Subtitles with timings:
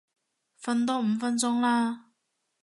[0.63, 2.07] 瞓多五分鐘啦